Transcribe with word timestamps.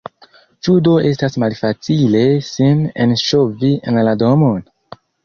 Ĉu 0.67 0.77
do 0.85 0.93
estas 1.09 1.35
malfacile 1.43 2.23
sin 2.47 2.81
enŝovi 3.05 3.71
en 3.93 4.01
la 4.09 4.15
domon? 4.23 4.65